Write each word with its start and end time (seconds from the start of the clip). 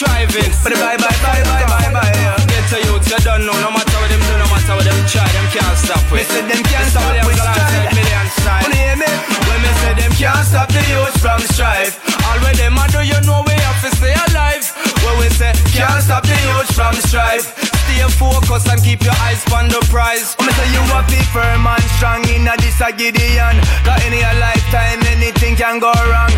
striving. 0.00 0.48
But 0.64 0.72
bye 0.80 0.96
bye 0.96 1.18
bye 1.20 1.42
bye 1.44 1.66
bye 1.68 1.90
bye. 1.92 2.12
Get 2.48 2.64
to 2.72 2.78
youth, 2.88 3.04
you 3.04 3.20
don't 3.20 3.44
know. 3.44 3.52
No 3.60 3.68
matter 3.68 3.98
what 4.00 4.08
them 4.08 4.22
do, 4.24 4.32
no 4.40 4.46
matter 4.48 4.72
what 4.80 4.84
them 4.88 5.00
try, 5.04 5.28
them 5.28 5.46
can't 5.52 5.76
stop 5.76 6.00
Me 6.08 6.24
it. 6.24 6.26
say 6.32 6.40
them 6.48 6.62
can't 6.64 6.88
stop 6.88 7.04
with 7.28 7.36
strife. 7.36 7.92
Million 7.92 8.26
style. 8.40 8.62
Wanna 8.64 8.80
hear 8.80 8.96
me? 8.96 9.10
When 9.44 9.58
me 9.60 9.70
say 9.84 9.92
them 10.00 10.12
can't 10.16 10.44
stop 10.48 10.68
the 10.72 10.82
youth 10.88 11.16
from 11.20 11.40
strife. 11.52 12.00
All 12.24 12.38
where 12.40 12.56
them 12.56 12.80
a 12.80 12.84
do, 12.88 13.00
you 13.04 13.20
know 13.28 13.44
we 13.44 13.52
have 13.60 13.78
to 13.84 13.90
stay 14.00 14.16
alive. 14.16 14.64
When 15.04 15.14
we 15.20 15.28
say 15.36 15.52
can't 15.76 16.00
stop 16.00 16.24
the 16.24 16.38
youth 16.48 16.70
from 16.72 16.96
the 16.96 17.04
strife. 17.04 17.52
Stay 17.84 18.00
focused 18.16 18.68
and 18.72 18.80
keep 18.82 19.02
your 19.04 19.16
eyes 19.28 19.42
on 19.52 19.68
the 19.68 19.80
prize. 19.92 20.32
I'ma 20.40 20.52
say 20.56 20.68
you 20.72 20.82
a 20.96 21.00
big 21.12 21.26
firm 21.34 21.66
and 21.66 21.84
strong 21.98 22.24
in 22.32 22.48
a 22.48 22.54
this 22.62 22.80
a 22.80 22.88
Gideon 22.94 23.58
Cause 23.84 24.00
in 24.06 24.14
your 24.14 24.36
lifetime 24.40 25.02
anything 25.10 25.56
can 25.56 25.80
go 25.82 25.90
wrong 26.08 26.30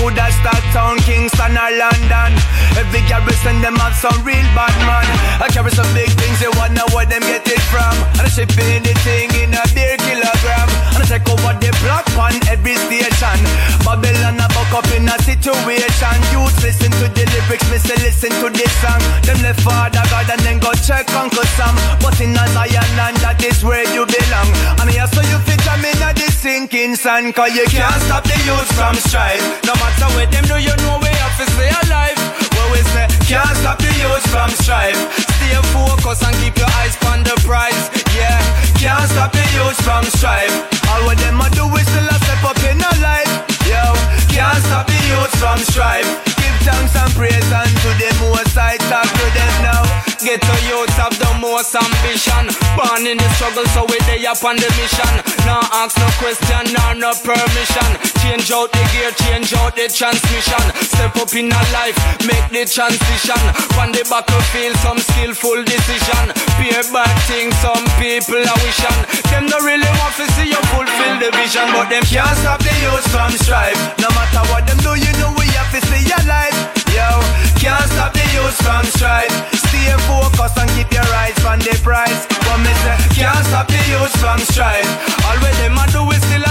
It 0.00 0.02
could 0.02 0.16
have 0.16 0.32
start 0.32 0.64
town, 0.72 0.96
Kingston 1.04 1.60
or 1.60 1.76
London? 1.76 2.32
Every 2.72 3.04
garrison 3.04 3.60
them 3.60 3.76
have 3.76 3.92
some 3.92 4.16
real 4.24 4.48
bad 4.56 4.72
man. 4.88 5.04
I 5.42 5.48
carry 5.52 5.70
some 5.72 5.92
big 5.92 6.08
things, 6.16 6.40
you 6.40 6.50
wonder 6.56 6.88
where 6.96 7.04
them 7.04 7.20
get 7.20 7.44
it 7.44 7.60
from. 7.68 7.92
And 8.16 8.24
I 8.24 8.28
ship 8.32 8.48
anything 8.56 9.28
in 9.36 9.52
a 9.52 9.60
beer 9.76 10.00
kilogram 10.00 10.89
take 11.10 11.26
over 11.26 11.54
the 11.58 11.74
block 11.82 12.06
on 12.14 12.30
every 12.46 12.78
station. 12.86 13.38
Babylon 13.82 14.38
a 14.38 14.46
buck 14.54 14.70
up 14.78 14.86
in 14.94 15.10
a 15.10 15.16
situation. 15.26 16.16
Youth 16.30 16.54
listen 16.62 16.94
to 17.02 17.10
the 17.10 17.24
lyrics, 17.34 17.66
me 17.66 17.82
say 17.82 17.98
listen 18.06 18.30
to 18.38 18.46
this 18.54 18.70
song. 18.78 19.02
Them 19.26 19.42
left 19.42 19.58
father 19.66 20.06
God 20.06 20.30
and 20.30 20.38
then 20.46 20.62
go 20.62 20.70
check 20.86 21.10
Uncle 21.18 21.42
Sam. 21.58 21.74
But 21.98 22.14
in 22.22 22.38
a 22.38 22.44
Zion 22.54 22.90
land 22.94 23.18
that 23.26 23.42
is 23.42 23.58
where 23.66 23.82
you 23.90 24.06
belong. 24.06 24.50
And 24.78 24.86
here 24.86 25.10
so 25.10 25.18
you 25.26 25.38
fit 25.42 25.58
jam 25.66 25.82
in 25.82 25.98
a 25.98 26.14
this 26.14 26.30
sinking 26.38 26.94
sand 26.94 27.34
Cause 27.34 27.58
you 27.58 27.66
can't 27.66 27.98
stop 28.06 28.22
the 28.22 28.38
youth 28.46 28.70
from 28.78 28.94
strife. 29.02 29.42
No 29.66 29.74
matter 29.82 30.06
what 30.14 30.30
them 30.30 30.46
do, 30.46 30.62
you 30.62 30.74
know 30.86 30.94
we 31.02 31.10
have 31.10 31.34
to 31.42 31.46
stay 31.58 31.74
alive. 31.90 32.18
Where 32.54 32.70
we 32.70 32.80
say 32.94 33.10
Can't 33.26 33.56
stop 33.58 33.82
the 33.82 33.90
youth 33.98 34.26
from 34.30 34.50
strife. 34.62 34.94
Stay 35.42 35.58
focused 35.74 36.22
and 36.22 36.36
keep 36.38 36.54
your 36.54 36.70
eyes 36.78 36.94
on 37.10 37.26
the 37.26 37.34
prize. 37.42 37.90
Yeah, 38.14 38.38
Can't 38.80 39.10
stop 39.10 39.30
the 39.30 39.44
youth 39.52 39.76
from 39.84 40.04
strife. 40.04 40.48
All 40.88 41.04
what 41.04 41.18
them 41.18 41.38
a 41.38 41.50
do 41.50 41.68
is 41.76 41.86
still 41.86 42.08
a 42.08 42.16
step 42.24 42.42
up 42.48 42.56
in 42.64 42.80
a 42.80 42.92
life. 43.04 43.28
Yo, 43.68 43.92
can't 44.32 44.56
stop 44.64 44.86
the 44.86 44.96
youth 45.04 45.36
from 45.36 45.58
strife. 45.58 46.08
Give 46.24 46.56
thanks 46.64 46.96
and 46.96 47.12
praise 47.12 47.52
unto 47.52 47.88
the 48.00 48.08
most 48.24 48.56
I 48.56 48.78
talk 48.88 49.04
to 49.04 49.26
them 49.36 49.62
now 49.62 49.89
Get 50.20 50.36
to 50.36 50.56
youth 50.68 50.92
have 51.00 51.16
the 51.16 51.32
most 51.40 51.72
ambition. 51.72 52.52
Born 52.76 53.08
in 53.08 53.16
the 53.16 53.28
struggle, 53.40 53.64
so 53.72 53.88
we 53.88 53.96
day 54.04 54.20
up 54.28 54.44
on 54.44 54.52
the 54.60 54.68
mission. 54.76 55.14
Now 55.48 55.64
ask 55.80 55.96
no 55.96 56.04
question, 56.20 56.76
nor 56.76 56.92
no 56.92 57.16
permission. 57.24 57.88
Change 58.20 58.52
out 58.52 58.68
the 58.68 58.84
gear, 58.92 59.08
change 59.16 59.56
out 59.56 59.72
the 59.80 59.88
transmission. 59.88 60.64
Step 60.92 61.16
up 61.16 61.32
in 61.32 61.48
a 61.48 61.62
life, 61.72 61.96
make 62.28 62.44
the 62.52 62.68
transition. 62.68 63.40
On 63.80 63.96
the 63.96 64.04
battlefield, 64.12 64.76
some 64.84 65.00
skillful 65.00 65.64
decision. 65.64 66.36
Peer 66.60 66.84
back 66.92 67.16
things, 67.24 67.56
some 67.64 67.88
people 67.96 68.44
are 68.44 68.60
wishing. 68.60 69.00
Them 69.32 69.48
no 69.48 69.56
really 69.64 69.88
want 70.04 70.20
to 70.20 70.28
see 70.36 70.52
you 70.52 70.60
fulfill 70.68 71.16
the 71.16 71.32
vision, 71.32 71.64
but 71.72 71.88
them 71.88 72.04
Can't 72.04 72.36
stop 72.44 72.60
the 72.60 72.74
youth 72.84 73.08
from 73.08 73.32
strife 73.40 73.78
No 73.96 74.12
matter 74.12 74.44
what 74.52 74.66
them 74.68 74.76
do, 74.84 75.00
you 75.00 75.12
know 75.16 75.32
we 75.38 75.46
have 75.56 75.70
to 75.72 75.80
stay 75.86 76.04
alive 76.20 76.52
Yo, 76.92 77.08
can't 77.56 77.88
stop 77.88 78.12
the 78.12 78.26
youth 78.36 78.58
from 78.60 78.84
strife 78.92 79.59
Stay 79.70 79.86
focused 80.10 80.58
and 80.58 80.68
keep 80.74 80.90
your 80.90 81.06
eyes 81.22 81.38
on 81.46 81.60
the 81.60 81.70
prize. 81.78 82.26
But 82.42 82.58
me 82.58 82.74
say, 82.82 82.98
can't 83.14 83.46
stop 83.46 83.68
the 83.68 83.78
youth 83.86 84.10
from 84.18 84.40
strife. 84.40 84.90
All 85.22 85.38
where 85.38 85.54
them 85.62 85.78
a 85.78 85.86
do 85.94 86.02
is 86.10 86.18
still 86.26 86.49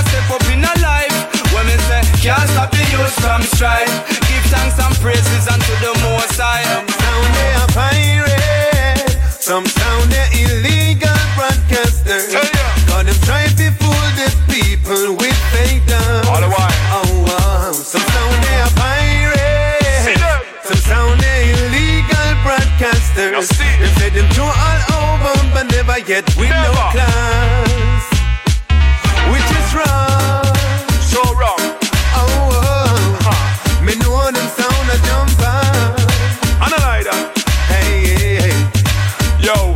see. 23.20 23.76
Them 23.80 23.92
say 24.00 24.10
them 24.10 24.28
do 24.32 24.44
all 24.44 24.82
over, 24.96 25.34
but 25.54 25.64
never 25.72 26.00
yet 26.00 26.24
no 26.38 26.44
Never. 26.44 26.88
class. 26.96 28.04
Which 29.32 29.50
is 29.60 29.70
wrong. 29.76 30.56
So 31.04 31.20
wrong. 31.36 31.60
Oh, 32.16 32.50
oh. 32.56 33.28
oh. 33.28 33.84
me 33.84 33.96
know 34.00 34.32
them 34.32 34.48
sound 34.56 34.88
a 34.88 34.98
jumper. 35.08 35.60
Analyze 36.64 37.06
that. 37.12 37.36
Hey, 37.68 38.08
hey, 38.08 38.36
hey. 38.40 38.58
Yo, 39.44 39.76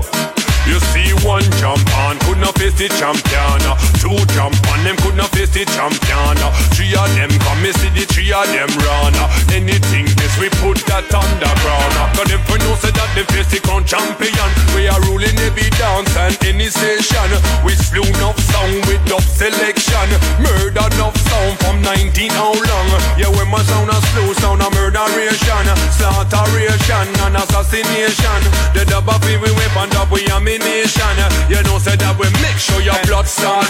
you 0.66 0.80
see 0.92 1.12
one 1.28 1.44
jump 1.60 1.84
on, 1.98 2.18
could 2.20 2.38
not 2.40 2.56
face 2.58 2.78
the 2.78 2.88
champion. 2.96 3.83
Two 4.04 4.20
jump 4.36 4.52
on, 4.68 4.84
them 4.84 5.00
could 5.00 5.16
not 5.16 5.32
face 5.32 5.56
the 5.56 5.64
champion. 5.64 6.36
Three 6.76 6.92
of 6.92 7.08
them 7.16 7.32
come, 7.40 7.64
me 7.64 7.72
see 7.72 7.88
the 7.96 8.04
three 8.04 8.36
of 8.36 8.44
them 8.52 8.68
run. 8.84 9.16
Anything 9.48 10.12
this, 10.20 10.36
we 10.36 10.52
put 10.60 10.76
that 10.92 11.08
underground. 11.08 11.96
Cause 12.12 12.28
them 12.28 12.44
for 12.44 12.60
know 12.68 12.76
say 12.76 12.92
that 12.92 13.08
they 13.16 13.24
face 13.32 13.48
the 13.48 13.64
crown 13.64 13.88
champion. 13.88 14.50
We 14.76 14.92
are 14.92 15.00
ruling 15.08 15.40
every 15.40 15.72
dance 15.80 16.12
and 16.20 16.36
any 16.44 16.68
station. 16.68 17.32
We 17.64 17.80
slew 17.80 18.04
enough 18.04 18.36
sound 18.52 18.84
with 18.92 19.00
dub 19.08 19.24
selection. 19.24 20.12
Murder 20.44 20.84
enough 21.00 21.16
sound 21.24 21.56
from 21.64 21.80
19 21.88 22.28
how 22.36 22.60
long? 22.60 22.90
Yeah, 23.16 23.32
when 23.32 23.48
my 23.48 23.64
sound 23.64 23.88
a 23.88 23.96
slow 24.12 24.36
sound 24.44 24.60
a 24.60 24.70
murderation, 24.76 25.64
slaughteration 25.96 27.08
and 27.24 27.40
assassination. 27.40 28.42
The 28.76 28.84
dub 28.84 29.08
of 29.08 29.24
we 29.24 29.40
weapon 29.40 29.96
dub 29.96 30.12
we 30.12 30.28
ammunition. 30.28 31.16
You 31.48 31.64
know 31.64 31.80
say 31.80 31.96
that 31.96 32.20
we 32.20 32.28
make 32.44 32.60
sure 32.60 32.84
your 32.84 33.00
blood 33.08 33.32
start 33.32 33.63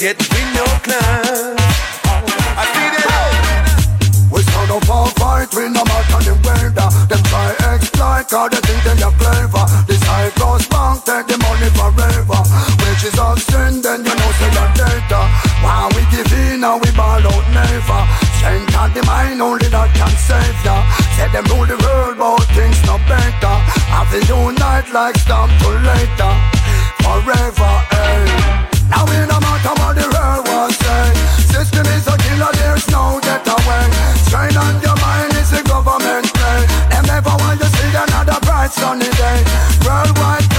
yet 0.00 0.16
win 0.32 0.48
no 0.54 0.64
class. 0.80 1.98
I 2.56 2.64
see 2.72 2.88
them. 2.96 4.30
We 4.32 4.40
stand 4.40 4.70
up 4.70 4.84
for 4.88 5.04
fight, 5.20 5.52
we 5.52 5.68
no 5.68 5.84
matter 5.84 6.22
the 6.24 6.34
weather. 6.40 6.88
Them 7.10 7.22
try 7.28 7.52
exploit, 7.68 8.24
cause 8.30 8.50
they 8.52 8.62
think 8.64 8.80
they 8.88 9.02
are 9.04 9.12
clever. 9.20 9.64
This 9.84 10.00
high 10.08 10.30
class 10.38 10.64
bank 10.72 11.04
take 11.04 11.26
the 11.28 11.36
money 11.44 11.68
forever. 11.76 12.40
Wages 12.80 13.18
of 13.20 13.36
sin, 13.42 13.82
then 13.84 14.00
you 14.00 14.14
know 14.16 14.30
say 14.40 14.50
you're 14.56 14.72
data 14.80 15.20
While 15.60 15.90
we 15.92 16.02
give 16.08 16.32
in 16.40 16.64
and 16.64 16.78
we 16.80 16.88
ball 16.96 17.20
out 17.20 17.46
never. 17.52 18.00
Strength 18.40 18.72
of 18.72 18.88
the 18.96 19.02
mind, 19.04 19.42
only 19.42 19.68
that 19.68 19.92
can 19.92 20.14
save 20.16 20.56
ya. 20.64 20.80
Say 21.20 21.28
them 21.36 21.44
rule 21.52 21.68
the 21.68 21.76
world, 21.84 22.16
but 22.16 22.40
things 22.56 22.80
no 22.88 22.96
better. 23.04 23.56
Have 23.92 24.08
to 24.08 24.20
unite 24.24 24.88
like 24.94 25.16
stamp 25.20 25.52
to 25.60 25.68
later. 25.84 26.32
Forever, 27.04 27.72
eh 27.92 28.71
Now 28.92 29.08
we 29.08 29.16
no 29.24 29.40
matter 29.40 29.72
what 29.80 29.96
the 29.96 30.06
world 30.12 30.72
System 31.48 31.86
is 31.96 32.06
a 32.06 32.16
killer, 32.18 32.52
there's 32.60 32.86
no 32.88 33.18
getaway 33.24 33.88
Strain 34.28 34.56
on 34.56 34.80
your 34.84 34.96
mind 35.00 35.32
is 35.40 35.52
a 35.52 35.62
government 35.64 36.28
play. 36.32 36.60
Them 36.90 37.04
never 37.06 37.34
want 37.40 37.60
to 37.60 37.66
see 37.66 37.88
another 37.88 38.38
bright 38.42 38.72
sunny 38.72 39.08
day. 39.16 39.44
Worldwide 39.84 40.51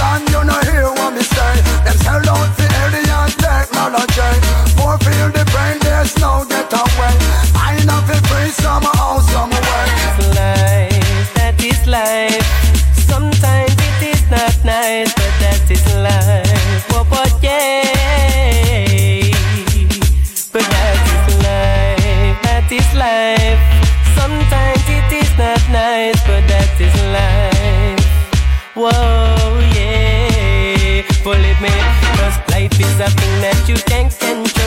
Believe 31.24 31.58
me, 31.62 31.70
cause 32.18 32.36
life 32.50 32.78
is 32.78 33.00
a 33.00 33.08
thing 33.08 33.40
that 33.40 33.64
you 33.66 33.76
can't 33.86 34.12
control. 34.20 34.63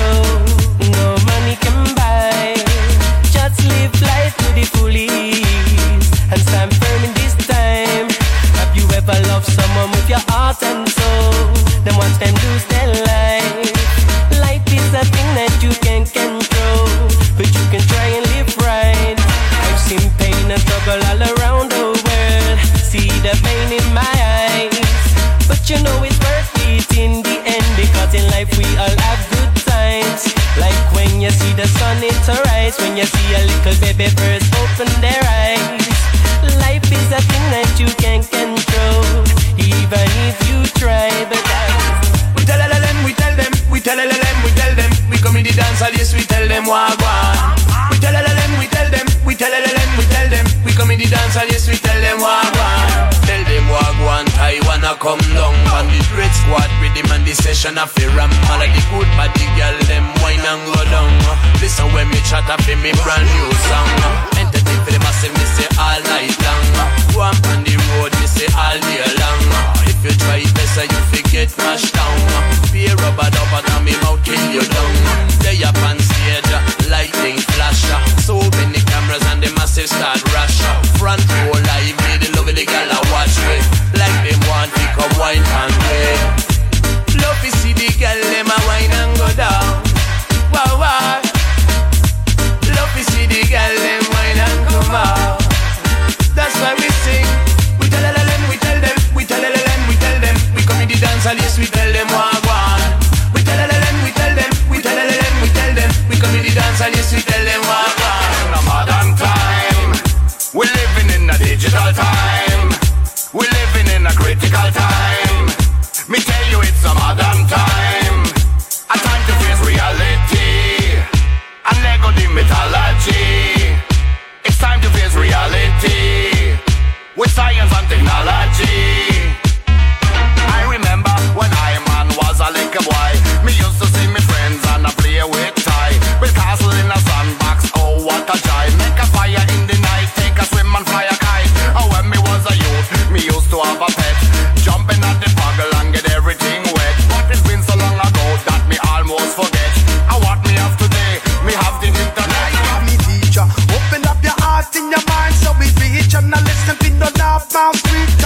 off 157.38 157.54
my 157.54 157.72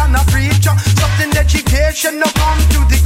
and 0.04 0.16
a 0.16 0.24
preacher. 0.32 0.76
Something 1.00 1.32
education 1.38 2.20
no 2.20 2.28
come 2.40 2.60
to 2.74 2.80
the 2.88 3.01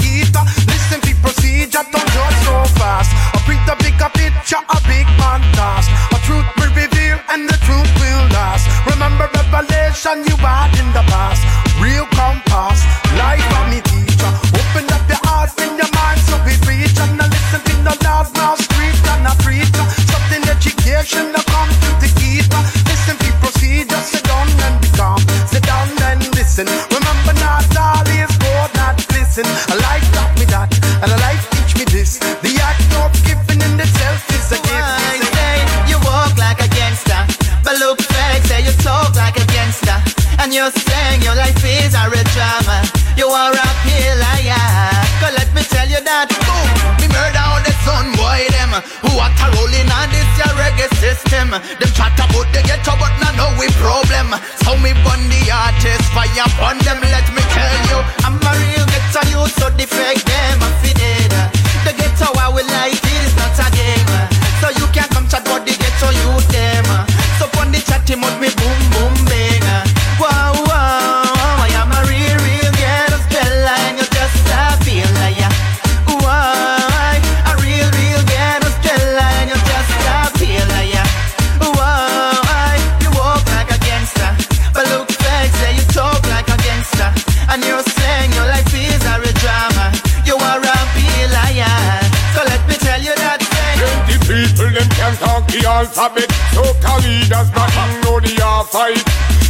the 95.56 95.68
alphabet. 95.68 96.30
So 96.52 96.64
leaders 97.08 97.50
not 97.56 97.72
know 98.04 98.20
the 98.20 98.34
are 98.44 98.66
fight. 98.66 99.04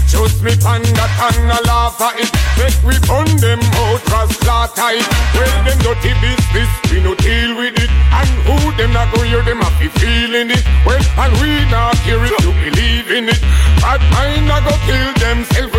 Just 0.05 0.41
me 0.43 0.53
panda 0.61 1.05
and 1.25 1.49
a 1.49 1.59
laugh 1.65 1.99
at 1.99 2.19
it. 2.21 2.29
Make 2.61 2.77
we 2.85 2.95
burn 3.09 3.29
them 3.41 3.59
out 3.81 3.99
cross 4.05 4.37
tight. 4.77 5.01
Well 5.33 5.57
them 5.65 5.79
dirty 5.81 6.13
business 6.21 6.69
we 6.91 7.01
no 7.01 7.15
deal 7.15 7.57
with 7.57 7.77
it. 7.81 7.89
And 7.89 8.29
who 8.45 8.55
them 8.77 8.93
not 8.93 9.13
go 9.13 9.23
hear 9.23 9.41
them 9.41 9.59
happy 9.61 9.89
feeling 9.99 10.51
it. 10.51 10.63
Well 10.85 11.01
and 11.01 11.33
we 11.41 11.65
not 11.73 11.97
hear 12.05 12.21
it 12.21 12.37
to 12.45 12.51
believe 12.53 13.09
in 13.11 13.29
it. 13.29 13.41
But 13.81 14.01
mind 14.13 14.47
not 14.47 14.63
go 14.63 14.73
kill 14.85 15.09
themselves. 15.17 15.74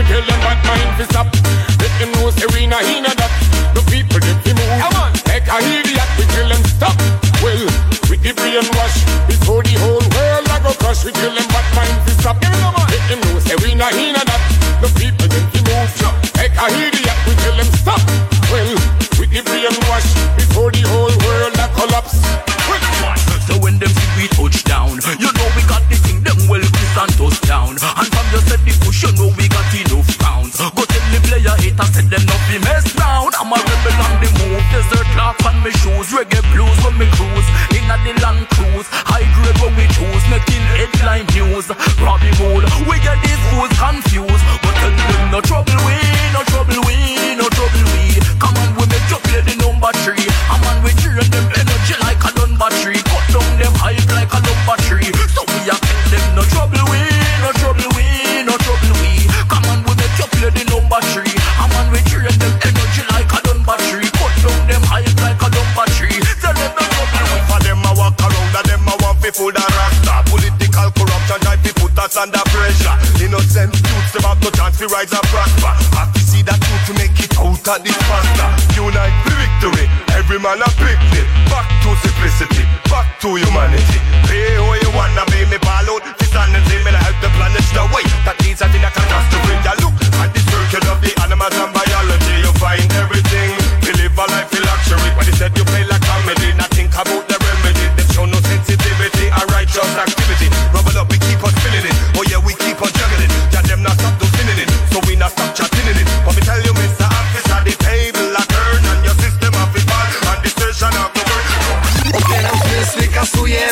Rise 75.06 75.18
and 75.18 75.28
prosper. 75.30 75.72
Have 75.96 76.12
to 76.12 76.20
see 76.20 76.42
that 76.42 76.58
truth 76.60 76.84
to 76.86 76.92
make 76.98 77.18
it 77.22 77.32
out 77.38 77.66
of 77.68 77.84
this 77.84 77.96
pasta. 78.06 78.46
Unite 78.74 79.14
for 79.22 79.34
victory. 79.38 79.86
Every 80.14 80.38
man 80.38 80.62
a 80.62 80.68
picnic. 80.78 81.26
Back 81.50 81.68
to 81.82 81.94
simplicity. 82.02 82.64
Back 82.90 83.20
to 83.20 83.28
humanity. 83.36 84.00
Pay 84.26 84.56
who 84.58 84.74
you 84.74 84.90
wanna 84.94 85.24
be 85.30 85.46
me 85.46 85.58
ball 85.58 85.86
out. 85.94 86.02
This 86.18 86.30
the 86.30 86.84
me 86.84 86.90
help 86.98 87.16
the 87.22 87.30
planet 87.36 87.64
the 87.74 87.84
way 87.94 88.04
that 88.24 88.36
leads 88.42 88.62
us 88.62 88.74
in 88.74 88.82
a 88.82 88.90
catastrophe. 88.90 89.15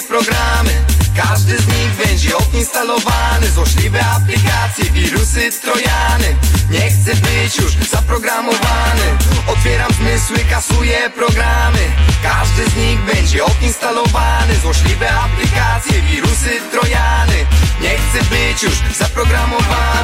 Programy. 0.02 0.84
Każdy 1.16 1.58
z 1.58 1.66
nich 1.66 1.90
będzie 2.06 2.36
odinstalowany. 2.36 3.50
Złośliwe 3.54 4.06
aplikacje, 4.06 4.84
wirusy, 4.92 5.50
trojany. 5.62 6.36
Nie 6.70 6.90
chcę 6.90 7.14
być 7.14 7.56
już 7.56 7.72
zaprogramowany. 7.90 9.06
Otwieram 9.46 9.92
zmysły, 9.92 10.38
kasuję 10.50 11.10
programy. 11.10 11.78
Każdy 12.22 12.70
z 12.70 12.76
nich 12.76 13.00
będzie 13.00 13.44
odinstalowany. 13.44 14.56
Złośliwe 14.62 15.10
aplikacje, 15.10 16.02
wirusy, 16.02 16.60
trojany. 16.70 17.46
Nie 17.80 17.90
chcę 17.98 18.18
być 18.30 18.62
już 18.62 18.74
zaprogramowany 18.98 20.03